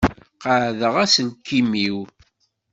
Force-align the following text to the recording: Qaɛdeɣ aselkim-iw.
Qaɛdeɣ 0.41 0.95
aselkim-iw. 1.03 1.99